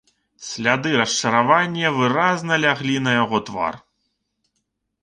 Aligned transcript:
Сляды 0.45 0.93
расчаравання 1.01 1.91
выразна 1.99 2.53
ляглі 2.65 2.97
на 3.11 3.15
яго 3.23 3.37
твар. 3.53 3.83